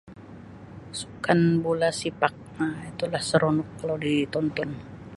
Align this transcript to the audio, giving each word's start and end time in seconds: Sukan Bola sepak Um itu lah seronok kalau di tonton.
Sukan 0.97 1.41
Bola 1.63 1.89
sepak 1.99 2.33
Um 2.61 2.73
itu 2.89 3.05
lah 3.13 3.21
seronok 3.29 3.67
kalau 3.79 3.97
di 4.05 4.13
tonton. 4.33 4.69